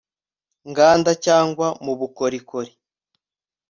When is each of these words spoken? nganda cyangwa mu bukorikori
nganda 0.69 1.11
cyangwa 1.25 1.67
mu 1.83 1.93
bukorikori 1.99 2.71